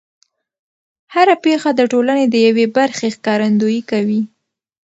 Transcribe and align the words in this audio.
هر 1.13 1.27
پېښه 1.43 1.69
د 1.73 1.81
ټولنې 1.91 2.25
د 2.29 2.35
یوې 2.47 2.65
برخې 2.77 3.07
ښکارندويي 3.15 3.81
کوي. 3.91 4.21